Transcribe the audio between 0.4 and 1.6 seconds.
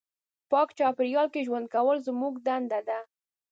پاک چاپېریال کې